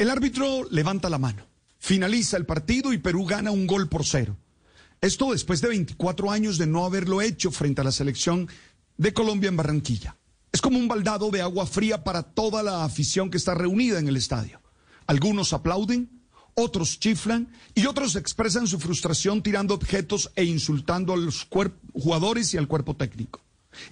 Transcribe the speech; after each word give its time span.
El 0.00 0.08
árbitro 0.08 0.64
levanta 0.70 1.10
la 1.10 1.18
mano, 1.18 1.46
finaliza 1.78 2.38
el 2.38 2.46
partido 2.46 2.94
y 2.94 2.96
Perú 2.96 3.26
gana 3.26 3.50
un 3.50 3.66
gol 3.66 3.86
por 3.86 4.06
cero. 4.06 4.34
Esto 5.02 5.32
después 5.32 5.60
de 5.60 5.68
24 5.68 6.30
años 6.30 6.56
de 6.56 6.66
no 6.66 6.86
haberlo 6.86 7.20
hecho 7.20 7.50
frente 7.50 7.82
a 7.82 7.84
la 7.84 7.92
selección 7.92 8.48
de 8.96 9.12
Colombia 9.12 9.48
en 9.48 9.58
Barranquilla. 9.58 10.16
Es 10.52 10.62
como 10.62 10.78
un 10.78 10.88
baldado 10.88 11.30
de 11.30 11.42
agua 11.42 11.66
fría 11.66 12.02
para 12.02 12.22
toda 12.22 12.62
la 12.62 12.82
afición 12.82 13.28
que 13.28 13.36
está 13.36 13.52
reunida 13.52 13.98
en 13.98 14.08
el 14.08 14.16
estadio. 14.16 14.62
Algunos 15.06 15.52
aplauden, 15.52 16.22
otros 16.54 16.98
chiflan 16.98 17.52
y 17.74 17.84
otros 17.84 18.16
expresan 18.16 18.66
su 18.66 18.80
frustración 18.80 19.42
tirando 19.42 19.74
objetos 19.74 20.32
e 20.34 20.44
insultando 20.44 21.12
a 21.12 21.18
los 21.18 21.46
jugadores 21.92 22.54
y 22.54 22.56
al 22.56 22.68
cuerpo 22.68 22.96
técnico. 22.96 23.42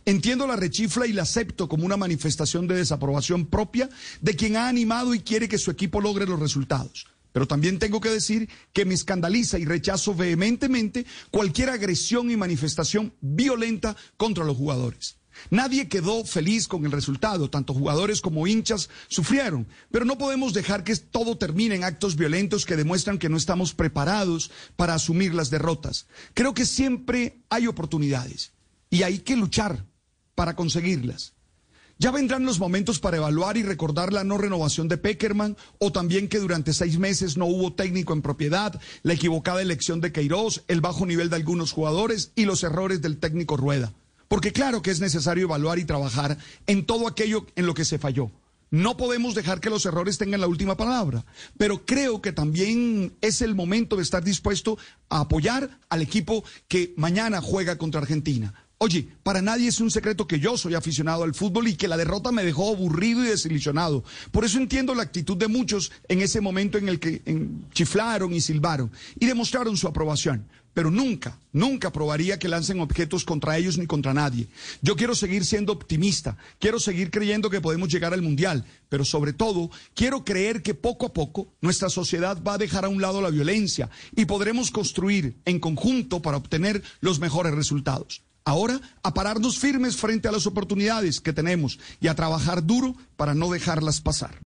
Entiendo 0.04 0.46
la 0.46 0.56
rechifla 0.56 1.06
y 1.06 1.12
la 1.12 1.22
acepto 1.22 1.68
como 1.68 1.86
una 1.86 1.96
manifestación 1.96 2.66
de 2.66 2.76
desaprobación 2.76 3.46
propia 3.46 3.88
de 4.20 4.36
quien 4.36 4.56
ha 4.56 4.68
animado 4.68 5.14
y 5.14 5.20
quiere 5.20 5.48
que 5.48 5.58
su 5.58 5.70
equipo 5.70 6.00
logre 6.00 6.26
los 6.26 6.40
resultados. 6.40 7.06
Pero 7.32 7.46
también 7.46 7.78
tengo 7.78 8.00
que 8.00 8.10
decir 8.10 8.48
que 8.72 8.84
me 8.84 8.94
escandaliza 8.94 9.58
y 9.58 9.64
rechazo 9.64 10.14
vehementemente 10.14 11.06
cualquier 11.30 11.70
agresión 11.70 12.30
y 12.30 12.36
manifestación 12.36 13.14
violenta 13.20 13.96
contra 14.16 14.44
los 14.44 14.56
jugadores. 14.56 15.16
Nadie 15.50 15.88
quedó 15.88 16.24
feliz 16.24 16.66
con 16.66 16.84
el 16.84 16.90
resultado, 16.90 17.48
tanto 17.48 17.72
jugadores 17.72 18.20
como 18.20 18.48
hinchas 18.48 18.88
sufrieron, 19.06 19.68
pero 19.92 20.04
no 20.04 20.18
podemos 20.18 20.52
dejar 20.52 20.82
que 20.82 20.96
todo 20.96 21.38
termine 21.38 21.76
en 21.76 21.84
actos 21.84 22.16
violentos 22.16 22.66
que 22.66 22.76
demuestran 22.76 23.18
que 23.18 23.28
no 23.28 23.36
estamos 23.36 23.72
preparados 23.72 24.50
para 24.74 24.94
asumir 24.94 25.34
las 25.34 25.50
derrotas. 25.50 26.08
Creo 26.34 26.54
que 26.54 26.66
siempre 26.66 27.44
hay 27.50 27.68
oportunidades 27.68 28.52
y 28.90 29.02
hay 29.02 29.18
que 29.20 29.36
luchar 29.36 29.84
para 30.34 30.54
conseguirlas. 30.54 31.34
Ya 32.00 32.12
vendrán 32.12 32.44
los 32.44 32.60
momentos 32.60 33.00
para 33.00 33.16
evaluar 33.16 33.56
y 33.56 33.64
recordar 33.64 34.12
la 34.12 34.22
no 34.22 34.38
renovación 34.38 34.86
de 34.86 34.98
Peckerman 34.98 35.56
o 35.78 35.90
también 35.90 36.28
que 36.28 36.38
durante 36.38 36.72
seis 36.72 36.96
meses 36.96 37.36
no 37.36 37.46
hubo 37.46 37.72
técnico 37.72 38.12
en 38.12 38.22
propiedad, 38.22 38.80
la 39.02 39.14
equivocada 39.14 39.62
elección 39.62 40.00
de 40.00 40.12
Queiroz, 40.12 40.62
el 40.68 40.80
bajo 40.80 41.06
nivel 41.06 41.28
de 41.28 41.34
algunos 41.34 41.72
jugadores 41.72 42.30
y 42.36 42.44
los 42.44 42.62
errores 42.62 43.02
del 43.02 43.18
técnico 43.18 43.56
Rueda. 43.56 43.92
Porque 44.28 44.52
claro 44.52 44.80
que 44.80 44.92
es 44.92 45.00
necesario 45.00 45.44
evaluar 45.44 45.80
y 45.80 45.86
trabajar 45.86 46.38
en 46.68 46.86
todo 46.86 47.08
aquello 47.08 47.46
en 47.56 47.66
lo 47.66 47.74
que 47.74 47.84
se 47.84 47.98
falló. 47.98 48.30
No 48.70 48.96
podemos 48.96 49.34
dejar 49.34 49.58
que 49.60 49.70
los 49.70 49.84
errores 49.84 50.18
tengan 50.18 50.42
la 50.42 50.46
última 50.46 50.76
palabra, 50.76 51.24
pero 51.56 51.84
creo 51.84 52.22
que 52.22 52.32
también 52.32 53.16
es 53.22 53.42
el 53.42 53.56
momento 53.56 53.96
de 53.96 54.02
estar 54.02 54.22
dispuesto 54.22 54.78
a 55.08 55.20
apoyar 55.20 55.80
al 55.88 56.02
equipo 56.02 56.44
que 56.68 56.94
mañana 56.96 57.40
juega 57.40 57.76
contra 57.76 58.02
Argentina. 58.02 58.54
Oye, 58.80 59.08
para 59.24 59.42
nadie 59.42 59.66
es 59.66 59.80
un 59.80 59.90
secreto 59.90 60.28
que 60.28 60.38
yo 60.38 60.56
soy 60.56 60.74
aficionado 60.74 61.24
al 61.24 61.34
fútbol 61.34 61.66
y 61.66 61.74
que 61.74 61.88
la 61.88 61.96
derrota 61.96 62.30
me 62.30 62.44
dejó 62.44 62.70
aburrido 62.70 63.24
y 63.24 63.26
desilusionado. 63.26 64.04
Por 64.30 64.44
eso 64.44 64.58
entiendo 64.58 64.94
la 64.94 65.02
actitud 65.02 65.36
de 65.36 65.48
muchos 65.48 65.90
en 66.06 66.20
ese 66.22 66.40
momento 66.40 66.78
en 66.78 66.88
el 66.88 67.00
que 67.00 67.20
chiflaron 67.72 68.32
y 68.32 68.40
silbaron 68.40 68.92
y 69.18 69.26
demostraron 69.26 69.76
su 69.76 69.88
aprobación. 69.88 70.46
Pero 70.74 70.92
nunca, 70.92 71.36
nunca 71.52 71.90
probaría 71.90 72.38
que 72.38 72.46
lancen 72.46 72.78
objetos 72.78 73.24
contra 73.24 73.58
ellos 73.58 73.78
ni 73.78 73.86
contra 73.88 74.14
nadie. 74.14 74.46
Yo 74.80 74.94
quiero 74.94 75.16
seguir 75.16 75.44
siendo 75.44 75.72
optimista, 75.72 76.36
quiero 76.60 76.78
seguir 76.78 77.10
creyendo 77.10 77.50
que 77.50 77.60
podemos 77.60 77.88
llegar 77.88 78.14
al 78.14 78.22
Mundial, 78.22 78.64
pero 78.88 79.04
sobre 79.04 79.32
todo 79.32 79.72
quiero 79.92 80.24
creer 80.24 80.62
que 80.62 80.74
poco 80.74 81.06
a 81.06 81.12
poco 81.12 81.48
nuestra 81.62 81.88
sociedad 81.88 82.40
va 82.46 82.54
a 82.54 82.58
dejar 82.58 82.84
a 82.84 82.90
un 82.90 83.02
lado 83.02 83.20
la 83.20 83.30
violencia 83.30 83.90
y 84.14 84.26
podremos 84.26 84.70
construir 84.70 85.34
en 85.46 85.58
conjunto 85.58 86.22
para 86.22 86.36
obtener 86.36 86.80
los 87.00 87.18
mejores 87.18 87.54
resultados. 87.54 88.22
Ahora, 88.48 88.80
a 89.02 89.12
pararnos 89.12 89.58
firmes 89.58 89.98
frente 89.98 90.26
a 90.26 90.32
las 90.32 90.46
oportunidades 90.46 91.20
que 91.20 91.34
tenemos 91.34 91.78
y 92.00 92.08
a 92.08 92.14
trabajar 92.14 92.64
duro 92.64 92.96
para 93.18 93.34
no 93.34 93.50
dejarlas 93.50 94.00
pasar. 94.00 94.30